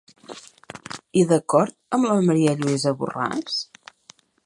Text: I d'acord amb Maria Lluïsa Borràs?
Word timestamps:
I 1.21 1.25
d'acord 1.33 1.77
amb 1.99 2.09
Maria 2.31 2.59
Lluïsa 2.63 2.97
Borràs? 3.03 3.65